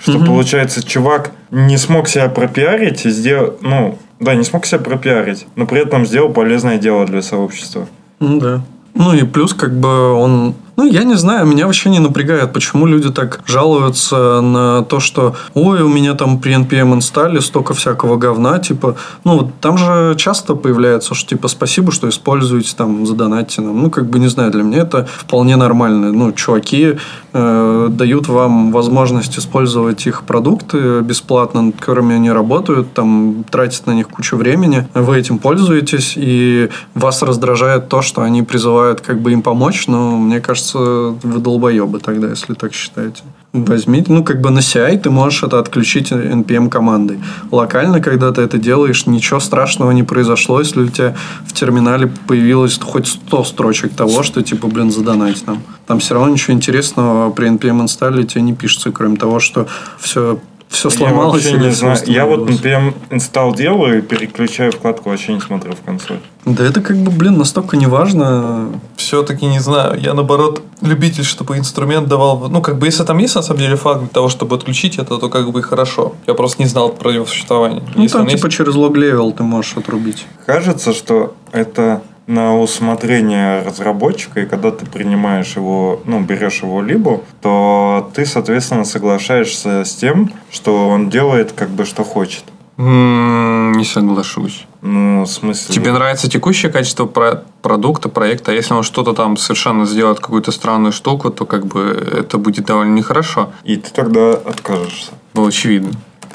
[0.00, 0.26] что, угу.
[0.26, 5.66] получается, чувак не смог себя пропиарить и сделал, ну, да, не смог себя пропиарить, но
[5.66, 7.86] при этом сделал полезное дело для сообщества.
[8.18, 8.62] Ну, да.
[8.94, 12.86] Ну и плюс, как бы он ну, я не знаю, меня вообще не напрягает, почему
[12.86, 18.16] люди так жалуются на то, что ой, у меня там при NPM инсталле столько всякого
[18.16, 23.82] говна, типа, ну, там же часто появляется, что типа спасибо, что используете там, задонатьте нам.
[23.82, 26.12] Ну, как бы, не знаю, для меня это вполне нормально.
[26.12, 26.96] Ну, чуваки
[27.32, 34.08] дают вам возможность использовать их продукты бесплатно, над которыми они работают, там, тратят на них
[34.08, 39.42] кучу времени, вы этим пользуетесь, и вас раздражает то, что они призывают как бы им
[39.42, 40.78] помочь, но мне кажется, кажется,
[41.22, 43.22] вы долбоебы тогда, если так считаете.
[43.52, 47.18] Возьмите, ну, как бы на CI ты можешь это отключить NPM командой.
[47.50, 52.78] Локально, когда ты это делаешь, ничего страшного не произошло, если у тебя в терминале появилось
[52.78, 55.62] хоть 100 строчек того, что, типа, блин, задонать нам.
[55.88, 59.66] Там все равно ничего интересного при NPM инсталле тебе не пишется, кроме того, что
[59.98, 60.38] все
[60.70, 61.44] все сломалось.
[61.44, 61.98] Я, не знаю.
[62.06, 66.20] я вот, например, инсталл делаю и переключаю вкладку, вообще не смотрю в консоль.
[66.44, 68.70] Да это как бы, блин, настолько не важно.
[68.96, 70.00] Все-таки не знаю.
[70.00, 72.48] Я наоборот любитель, чтобы инструмент давал...
[72.48, 75.18] Ну, как бы, если там есть, на самом деле, факт для того, чтобы отключить это,
[75.18, 76.14] то как бы хорошо.
[76.28, 77.82] Я просто не знал про его существование.
[77.96, 78.56] Ну, если там типа есть...
[78.56, 80.24] через log level ты можешь отрубить.
[80.46, 87.22] Кажется, что это на усмотрение разработчика, и когда ты принимаешь его, ну, берешь его либу,
[87.42, 92.44] то ты, соответственно, соглашаешься с тем, что он делает как бы что хочет.
[92.76, 94.66] Не соглашусь.
[94.80, 95.74] Ну, в смысле...
[95.74, 100.52] Тебе нравится текущее качество про продукта, проекта, а если он что-то там совершенно сделает, какую-то
[100.52, 101.80] странную штуку, то как бы
[102.16, 103.50] это будет довольно нехорошо.
[103.64, 105.10] И ты тогда откажешься.
[105.34, 105.90] Ну, очевидно.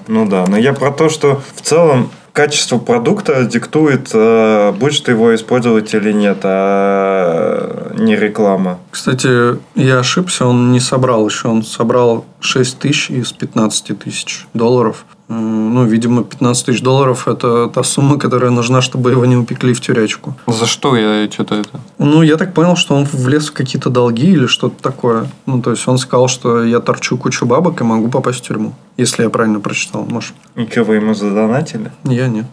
[0.07, 5.11] Ну да, но я про то, что в целом качество продукта диктует, э, будешь ты
[5.11, 8.79] его использовать или нет, а не реклама.
[8.91, 15.05] Кстати, я ошибся, он не собрал еще, он собрал 6 тысяч из 15 тысяч долларов.
[15.27, 19.81] Ну, видимо, 15 тысяч долларов– это та сумма, которая нужна, чтобы его не упекли в
[19.81, 20.35] тюрячку.
[20.45, 21.79] За что я что-то это?
[21.97, 25.27] Ну, я так понял, что он влез в какие-то долги или что-то такое.
[25.47, 28.75] Ну, то есть, он сказал, что я торчу кучу бабок и могу попасть в тюрьму.
[28.97, 30.35] Если я правильно прочитал, может.
[30.55, 31.91] И что, вы ему задонатили?
[32.03, 32.45] Я нет.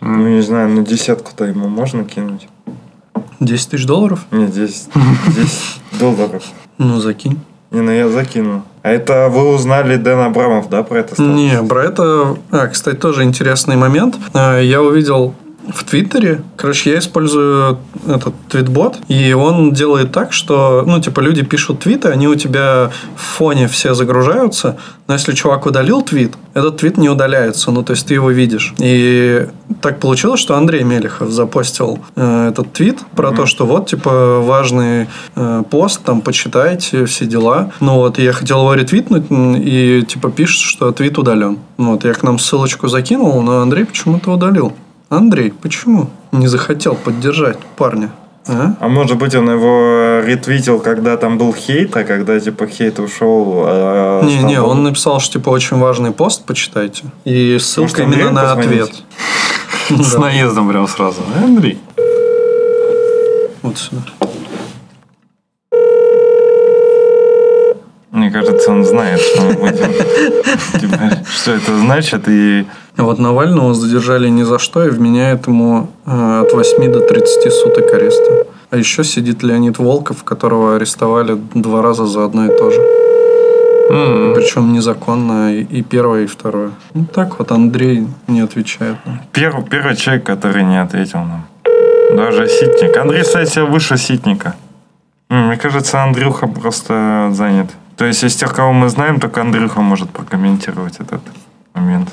[0.00, 2.48] Ну, не знаю, на десятку-то ему можно кинуть?
[3.40, 4.24] 10 тысяч долларов?
[4.30, 4.88] Нет, 10,
[5.26, 6.44] 10 долларов.
[6.78, 7.38] Ну, закинь.
[7.72, 8.62] Не, ну я закину.
[8.82, 11.20] А это вы узнали Дэн Абрамов, да, про это?
[11.22, 12.36] Не, про это...
[12.50, 14.16] А, кстати, тоже интересный момент.
[14.34, 15.34] А, я увидел
[15.68, 16.42] в Твиттере.
[16.56, 22.08] Короче, я использую этот твитбот, и он делает так, что, ну, типа, люди пишут твиты,
[22.08, 27.08] они у тебя в фоне все загружаются, но если чувак удалил твит, этот твит не
[27.08, 28.74] удаляется, ну, то есть ты его видишь.
[28.78, 29.46] И
[29.80, 33.36] так получилось, что Андрей Мелехов запостил э, этот твит про mm-hmm.
[33.36, 37.72] то, что вот, типа, важный э, пост, там, почитайте, все дела.
[37.80, 41.58] Ну, вот, я хотел его ретвитнуть, и, типа, пишет, что твит удален.
[41.78, 44.72] Ну, вот, я к нам ссылочку закинул, но Андрей почему-то удалил.
[45.12, 48.12] Андрей, почему не захотел поддержать парня?
[48.48, 48.74] А?
[48.80, 53.62] а может быть он его ретвитил, когда там был хейт, а когда типа хейт ушел.
[53.66, 54.70] А не, не, был...
[54.70, 57.04] он написал, что типа очень важный пост, почитайте.
[57.24, 58.90] И ссылка может, именно на ответ.
[59.90, 61.20] С наездом прям сразу.
[61.44, 61.78] Андрей.
[63.60, 64.02] Вот сюда.
[68.12, 69.92] Мне кажется, он знает, что мы будем.
[70.80, 76.40] Типа, что это значит, и вот Навального задержали ни за что и вменяют ему э,
[76.42, 78.46] от 8 до 30 суток ареста.
[78.70, 82.80] А еще сидит Леонид Волков, которого арестовали два раза за одно и то же.
[83.90, 84.34] Mm-hmm.
[84.34, 86.70] Причем незаконно и первое, и второе.
[86.94, 89.20] Ну так вот Андрей не отвечает нам.
[89.32, 91.46] Первый, первый человек, который не ответил нам.
[92.16, 92.96] Даже Ситник.
[92.96, 94.54] Андрей, кстати, выше Ситника.
[95.28, 97.70] Мне кажется, Андрюха просто занят.
[97.96, 101.20] То есть из тех, кого мы знаем, только Андрюха может прокомментировать этот
[101.74, 102.08] момент.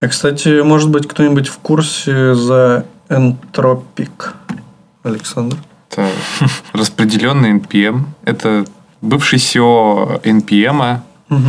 [0.00, 4.34] А, кстати, может быть, кто-нибудь в курсе за Энтропик?
[5.02, 5.56] Александр?
[5.90, 6.08] Это
[6.72, 8.04] распределенный NPM.
[8.24, 8.64] Это
[9.00, 11.40] бывший SEO NPM, угу.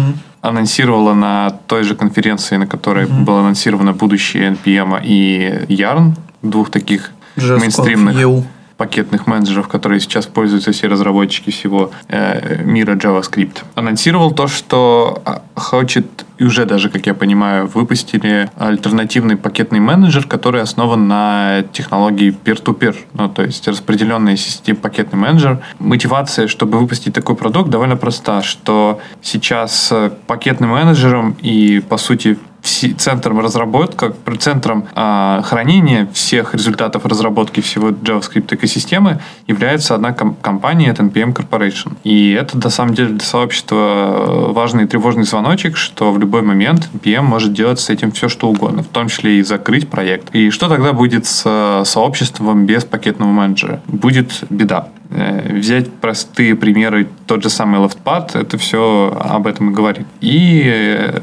[0.41, 3.23] анонсировала на той же конференции, на которой угу.
[3.23, 8.45] было анонсировано будущее NPM и Yarn, двух таких мейнстримных
[8.79, 13.57] пакетных менеджеров, которые сейчас пользуются все разработчики всего э, мира JavaScript.
[13.75, 16.05] Анонсировал то, что а, хочет,
[16.37, 22.95] и уже даже, как я понимаю, выпустили альтернативный пакетный менеджер, который основан на технологии peer-to-peer,
[23.13, 25.59] ну, то есть распределенный систем пакетный менеджер.
[25.79, 29.91] Мотивация, чтобы выпустить такой продукт, довольно проста, что сейчас
[30.25, 38.54] пакетным менеджером и, по сути, центром разработки, центром э, хранения всех результатов разработки всего JavaScript
[38.56, 41.93] экосистемы является одна ком- компания, это NPM Corporation.
[42.04, 46.41] И это, на самом деле, для сообщества э, важный и тревожный звоночек, что в любой
[46.41, 50.34] момент NPM может делать с этим все, что угодно, в том числе и закрыть проект.
[50.34, 53.82] И что тогда будет с э, сообществом без пакетного менеджера?
[53.88, 54.89] Будет беда.
[55.12, 60.06] Э, взять простые примеры, тот же самый LeftPad, это все об этом и говорит.
[60.22, 61.19] И э,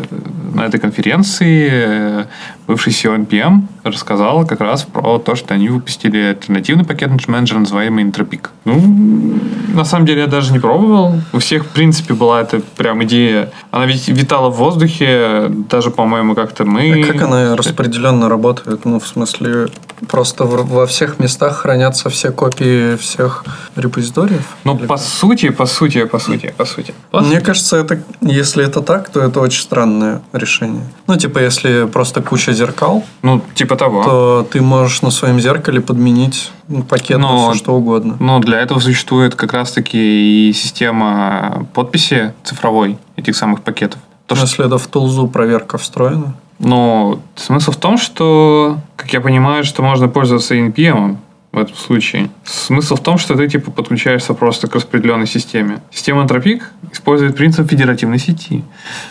[0.54, 2.24] на этой конференции э,
[2.66, 8.04] бывший CEO NPM рассказал как раз про то, что они выпустили альтернативный пакет менеджер, называемый
[8.04, 8.48] Entropic.
[8.64, 9.38] Ну,
[9.74, 11.14] на самом деле я даже не пробовал.
[11.32, 13.50] У всех, в принципе, была эта прям идея.
[13.70, 17.04] Она ведь витала в воздухе, даже, по-моему, как-то мы...
[17.04, 18.84] А как она распределенно работает?
[18.84, 19.68] Ну, в смысле,
[20.08, 23.44] просто во всех местах хранятся все копии всех
[23.76, 24.42] репозиториев?
[24.64, 26.94] Ну, по сути, по сути, по сути, по сути.
[27.10, 30.82] По Мне кажется, это, если это так, то это очень странное решение.
[31.06, 35.80] Ну, типа, если просто куча зеркал, ну, типа того, то ты можешь на своем зеркале
[35.80, 36.50] подменить
[36.88, 38.16] пакет но, все что угодно.
[38.18, 44.00] Но для этого существует как раз-таки и система подписи цифровой этих самых пакетов.
[44.26, 46.34] То, ну, если это в тулзу проверка встроена?
[46.58, 51.18] Но смысл в том, что, как я понимаю, что можно пользоваться NPM,
[51.56, 52.28] в этом случае.
[52.44, 55.80] Смысл в том, что ты типа подключаешься просто к распределенной системе.
[55.90, 58.62] Система Anthropic использует принцип федеративной сети,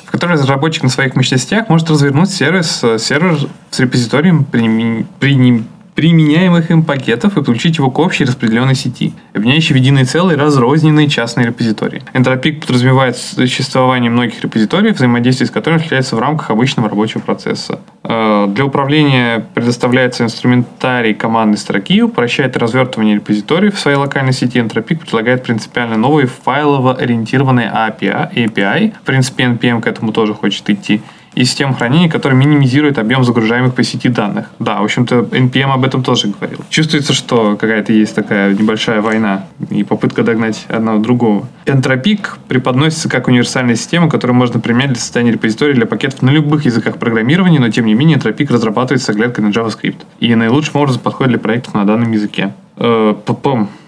[0.06, 3.40] в которой разработчик на своих мощностях может развернуть сервис, сервер
[3.72, 9.74] с репозиторием, приним, приним, применяемых им пакетов и получить его к общей распределенной сети, объединяющей
[9.74, 12.04] в единый целый разрозненные частные репозитории.
[12.14, 17.80] Entropik подразумевает существование многих репозиториев, взаимодействие с которыми осуществляется в рамках обычного рабочего процесса.
[18.04, 24.60] Э, для управления предоставляется инструментарий командной строки, упрощает развертывание репозиториев в своей локальной сети.
[24.60, 28.94] Entropik предлагает принципиально новый файлово-ориентированный API, API.
[29.02, 31.02] В принципе, NPM к этому тоже хочет идти
[31.36, 34.48] и систем хранения, которая минимизирует объем загружаемых по сети данных.
[34.60, 36.60] Да, в общем-то, NPM об этом тоже говорил.
[36.70, 41.48] Чувствуется, что какая-то есть такая небольшая война и попытка догнать одного другого.
[41.66, 46.66] Энтропик преподносится как универсальная система, которую можно применять для создания репозиторий для пакетов на любых
[46.66, 49.98] языках программирования, но тем не менее Энтропик разрабатывается с оглядкой на JavaScript.
[50.20, 52.54] И наилучшим образом подходит для проектов на данном языке.
[52.78, 53.14] Э,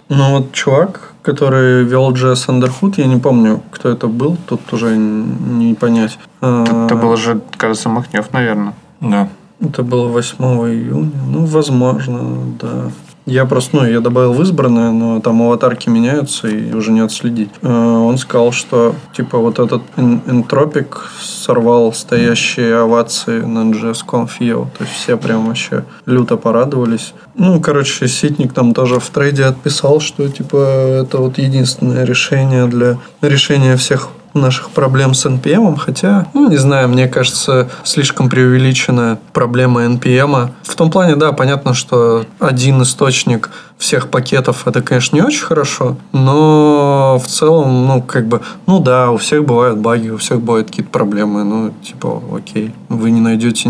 [0.10, 4.96] ну вот чувак, который вел JS Underhood, я не помню, кто это был, тут уже
[4.96, 6.18] не понять.
[6.42, 8.74] Это был же, кажется, Махнев, наверное.
[9.02, 9.28] Да.
[9.60, 11.12] Это было 8 июня.
[11.30, 12.22] Ну, возможно,
[12.62, 12.92] да.
[13.28, 17.50] Я просто, ну, я добавил в избранное, но там аватарки меняются и уже не отследить.
[17.62, 24.94] Э, он сказал, что, типа, вот этот энтропик сорвал стоящие овации на JS То есть
[24.94, 27.14] все прям вообще люто порадовались.
[27.36, 32.98] Ну, короче, Ситник там тоже в трейде отписал, что, типа, это вот единственное решение для
[33.22, 39.86] решения всех наших проблем с NPM, хотя, ну, не знаю, мне кажется, слишком преувеличена проблема
[39.86, 40.50] NPM.
[40.64, 45.98] В том плане, да, понятно, что один источник всех пакетов это, конечно, не очень хорошо,
[46.12, 50.68] но в целом, ну, как бы, ну да, у всех бывают баги, у всех бывают
[50.68, 53.70] какие-то проблемы, ну, типа, окей, вы не найдете,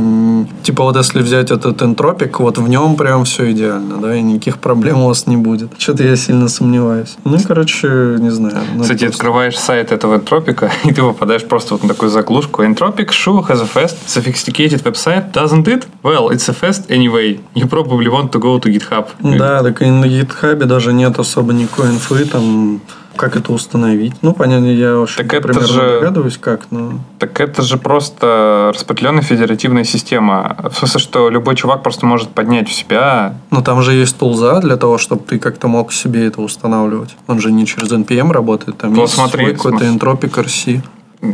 [0.63, 4.60] типа, вот если взять этот энтропик, вот в нем прям все идеально, да, и никаких
[4.60, 5.72] проблем у вас не будет.
[5.78, 7.17] Что-то я сильно сомневаюсь.
[7.26, 8.58] Ну, короче, не знаю.
[8.76, 9.17] Ну, Кстати, просто...
[9.17, 12.63] открываешь сайт этого энтропика, и ты попадаешь просто вот на такую заглушку.
[12.63, 15.86] Entropic show has a fast, sophisticated website, doesn't it?
[16.04, 17.39] Well, it's a fast anyway.
[17.56, 19.08] You probably want to go to GitHub.
[19.20, 22.82] Да, так и на GitHub даже нет особо никакой инфы, там
[23.18, 24.14] как это установить?
[24.22, 27.00] Ну, понятно, я уж так примерно же, догадываюсь, как, но...
[27.20, 30.56] Так это же просто распределенная федеративная система.
[30.72, 33.36] В смысле, что любой чувак просто может поднять у себя...
[33.50, 37.15] Но там же есть тулза для того, чтобы ты как-то мог себе это устанавливать.
[37.28, 40.82] Он же не через NPM работает, там вот есть смотри, какой-то Entropic RC.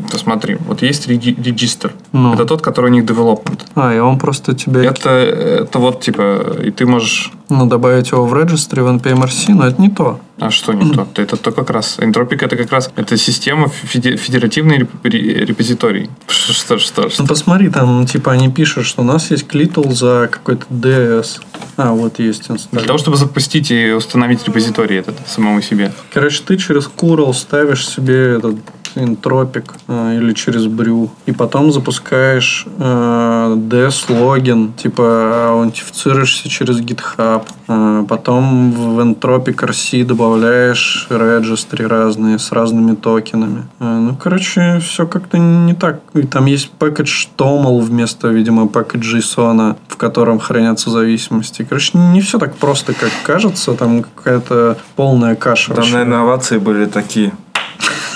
[0.01, 1.93] То смотри, вот есть регистр.
[2.11, 2.33] Ну.
[2.33, 3.61] Это тот, который у них development.
[3.75, 4.85] А, и он просто тебе...
[4.85, 7.31] Это, это вот, типа, и ты можешь...
[7.49, 10.19] Ну, добавить его в registry в NPM-RC, но это не то.
[10.39, 11.07] А что не то?
[11.15, 11.97] Это то как раз.
[11.99, 16.09] Энтропик это как раз это система федеративный репозиторий.
[16.27, 17.09] Что, что, что?
[17.19, 21.41] Ну посмотри, там типа они пишут, что у нас есть клитл за какой-то DS.
[21.77, 22.69] А, вот есть инсталляция.
[22.71, 25.93] Для того, чтобы запустить и установить репозиторий этот самому себе.
[26.11, 28.57] Короче, ты через Curl ставишь себе этот
[28.95, 31.09] Интропик э, или через Брю.
[31.25, 37.43] И потом запускаешь э, DS логин, типа аутентифицируешься через GitHub.
[37.67, 43.65] Э, потом в Entropic RC добавляешь registry разные с разными токенами.
[43.79, 46.01] Э, ну, короче, все как-то не так.
[46.13, 51.65] И там есть package TOML вместо, видимо, package JSON, в котором хранятся зависимости.
[51.67, 53.73] Короче, не все так просто, как кажется.
[53.73, 55.73] Там какая-то полная каша.
[55.73, 57.33] Там, наверное, инновации были такие.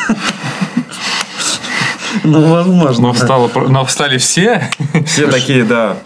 [2.27, 3.07] Ну, возможно.
[3.07, 4.69] Но, встало, но встали все?
[5.05, 5.97] Все такие, да.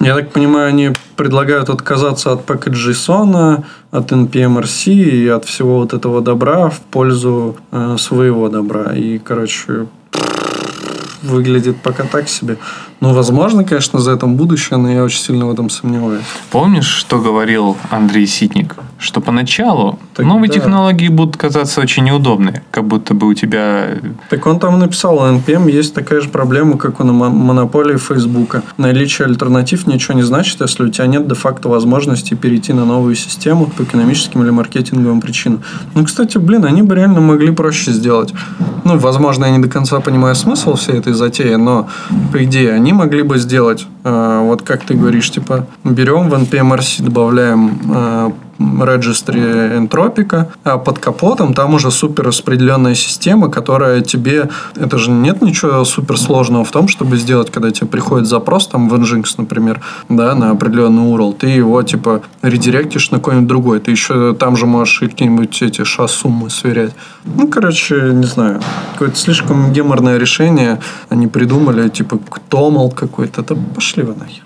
[0.00, 5.92] Я так понимаю, они предлагают отказаться от package JSON, от NPM-RC и от всего вот
[5.92, 8.94] этого добра в пользу э, своего добра.
[8.94, 9.86] И, короче,
[11.22, 12.58] выглядит пока так себе.
[13.00, 16.24] Ну, возможно, конечно, за этим будущее, но я очень сильно в этом сомневаюсь.
[16.50, 18.74] Помнишь, что говорил Андрей Ситник?
[18.98, 20.54] Что поначалу так новые да.
[20.54, 23.98] технологии будут казаться очень неудобны, как будто бы у тебя...
[24.30, 28.64] Так он там написал, у NPM есть такая же проблема, как у монополии Фейсбука.
[28.76, 33.66] Наличие альтернатив ничего не значит, если у тебя нет де-факто возможности перейти на новую систему
[33.66, 35.62] по экономическим или маркетинговым причинам.
[35.94, 38.34] Ну, кстати, блин, они бы реально могли проще сделать.
[38.84, 41.88] Ну, возможно, я не до конца понимаю смысл всей этой затеи, но,
[42.32, 46.34] по идее, они они могли бы сделать, э, вот как ты говоришь, типа, берем в
[46.34, 54.50] NPM-RC, добавляем registry энтропика, а под капотом там уже супер распределенная система, которая тебе...
[54.76, 58.88] Это же нет ничего супер сложного в том, чтобы сделать, когда тебе приходит запрос там
[58.88, 63.80] в Nginx, например, да, на определенный URL, ты его типа редиректишь на какой-нибудь другой.
[63.80, 66.92] Ты еще там же можешь какие-нибудь эти ша-суммы сверять.
[67.24, 68.60] Ну, короче, не знаю.
[68.92, 73.42] Какое-то слишком геморное решение они придумали, типа, томал какой-то.
[73.42, 74.42] Да пошли вы нахер.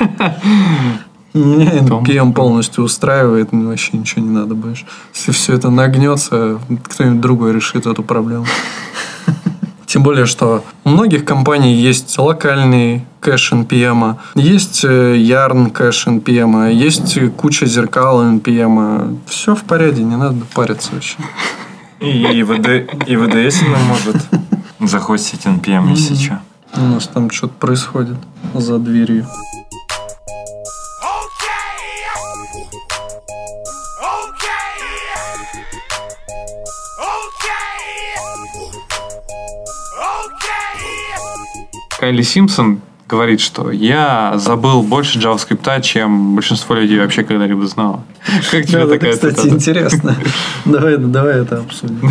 [1.34, 4.86] Меня NPM полностью устраивает, мне вообще ничего не надо больше.
[5.12, 8.46] Если все это нагнется, кто-нибудь другой решит эту проблему.
[9.86, 16.72] Тем более, что у многих компаний есть локальный кэш NPM, есть э, Yarn кэш NPM,
[16.72, 19.18] есть куча зеркал NPM.
[19.26, 21.16] Все в порядке, не надо париться вообще.
[21.98, 24.16] И, ВД, и ВДС нам может
[24.78, 26.40] захостить NPM, если что.
[26.76, 28.18] У нас там что-то происходит
[28.54, 29.26] за дверью.
[41.98, 48.02] Кайли Симпсон говорит, что я забыл больше JavaScript, чем большинство людей вообще когда-либо знало.
[48.50, 50.16] Как тебе такая кстати, интересно.
[50.64, 52.10] Давай, давай это обсудим.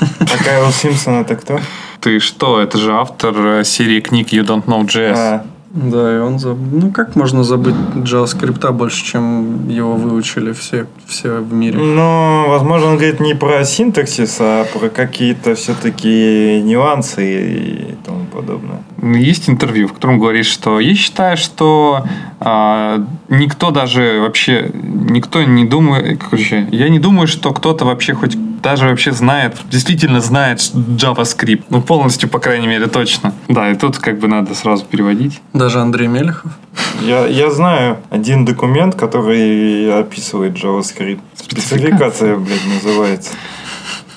[0.00, 1.60] А Кайл Симпсон это кто?
[2.00, 2.60] Ты что?
[2.60, 5.14] Это же автор э, серии книг You Don't Know JS.
[5.16, 6.80] А, да, и он забыл.
[6.80, 11.78] Ну, как можно забыть JavaScript больше, чем его выучили все, все в мире?
[11.78, 17.91] Ну, возможно, он говорит не про синтаксис, а про какие-то все-таки нюансы
[18.32, 18.82] подобное.
[19.02, 22.04] Есть интервью, в котором говорит, что я считаю, что
[22.40, 28.36] а, никто даже вообще, никто не думает, короче, я не думаю, что кто-то вообще хоть
[28.62, 31.64] даже вообще знает, действительно знает JavaScript.
[31.68, 33.34] Ну, полностью, по крайней мере, точно.
[33.48, 35.40] Да, и тут как бы надо сразу переводить.
[35.52, 36.52] Даже Андрей Мелехов?
[37.00, 41.20] Я, я знаю один документ, который описывает JavaScript.
[41.34, 43.32] Спецификация, блядь, называется.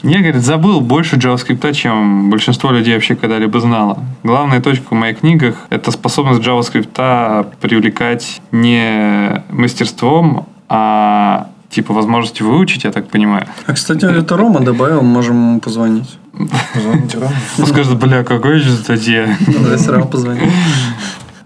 [0.03, 3.99] Я, говорит, забыл больше JavaScript, чем большинство людей вообще когда-либо знало.
[4.23, 12.83] Главная точка в моих книгах– это способность JavaScript привлекать не мастерством, а типа возможности выучить,
[12.83, 13.47] я так понимаю.
[13.65, 16.17] А, кстати, это Рома добавил, можем ему позвонить.
[16.73, 17.33] Позвоните Рома.
[17.57, 19.35] Он скажет, бля, какой же статья.
[19.47, 20.51] Давай сразу позвоним.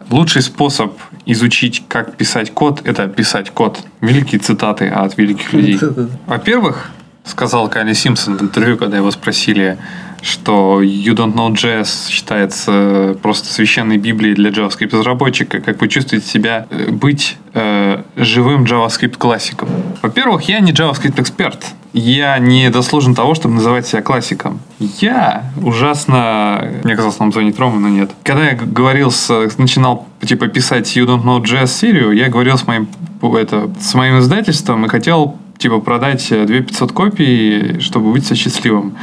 [0.09, 0.93] Лучший способ
[1.25, 3.79] изучить, как писать код, это писать код.
[4.01, 5.79] Великие цитаты от великих людей.
[6.25, 6.91] Во-первых,
[7.29, 9.77] сказал Кайли Симпсон в интервью, когда его спросили,
[10.21, 15.59] что You Don't Know JS считается просто священной библией для JavaScript разработчика.
[15.61, 19.69] Как вы чувствуете себя э, быть э, живым JavaScript классиком?
[20.01, 21.65] Во-первых, я не JavaScript эксперт.
[21.93, 24.59] Я не дослужен того, чтобы называть себя классиком.
[24.79, 26.69] Я ужасно...
[26.83, 28.11] Мне казалось, нам звонит Рома, но нет.
[28.23, 29.49] Когда я говорил с...
[29.57, 32.87] Начинал типа писать You Don't Know JS серию, я говорил с моим,
[33.21, 38.95] это, с моим издательством и хотел типа продать 2500 копий, чтобы быть счастливым.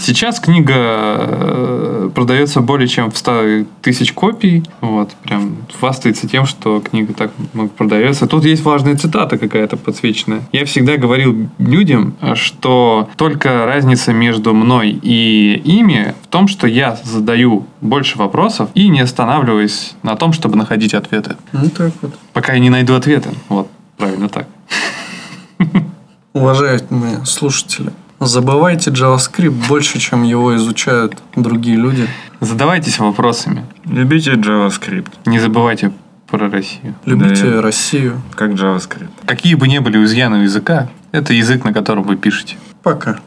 [0.00, 4.62] Сейчас книга э, продается более чем в 100 тысяч копий.
[4.80, 8.28] Вот, прям хвастается тем, что книга так много продается.
[8.28, 10.42] Тут есть важная цитата какая-то подсвеченная.
[10.52, 16.96] Я всегда говорил людям, что только разница между мной и ими в том, что я
[17.02, 21.36] задаю больше вопросов и не останавливаюсь на том, чтобы находить ответы.
[21.52, 22.14] Ну так вот.
[22.32, 23.30] Пока я не найду ответы.
[23.48, 24.46] Вот, правильно так.
[26.32, 27.90] Уважаемые слушатели,
[28.20, 32.06] забывайте JavaScript больше, чем его изучают другие люди.
[32.40, 33.64] Задавайтесь вопросами.
[33.84, 35.12] Любите JavaScript.
[35.26, 35.92] Не забывайте
[36.28, 36.94] про Россию.
[37.06, 38.20] Любите да, Россию.
[38.34, 39.08] Как JavaScript.
[39.26, 42.56] Какие бы ни были изъяны языка, это язык, на котором вы пишете.
[42.82, 43.18] Пока.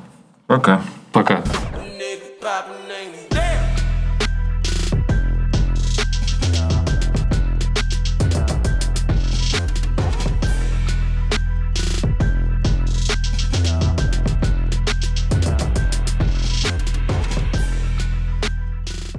[0.47, 0.81] Пока.
[1.11, 1.41] Пока.